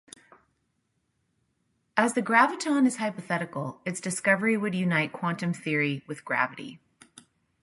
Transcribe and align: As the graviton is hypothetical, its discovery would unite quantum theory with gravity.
As 1.95 2.15
the 2.15 2.23
graviton 2.23 2.87
is 2.87 2.95
hypothetical, 2.97 3.81
its 3.85 4.01
discovery 4.01 4.57
would 4.57 4.73
unite 4.73 5.13
quantum 5.13 5.53
theory 5.53 6.03
with 6.07 6.25
gravity. 6.25 6.79